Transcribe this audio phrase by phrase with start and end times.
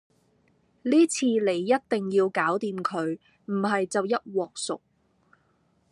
[0.81, 4.81] 呢次你一定要搞掂佢，唔係就一鑊熟